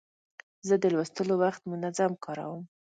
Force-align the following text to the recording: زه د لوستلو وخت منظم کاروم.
زه 0.67 0.75
د 0.83 0.85
لوستلو 0.93 1.33
وخت 1.43 1.61
منظم 1.71 2.11
کاروم. 2.23 2.61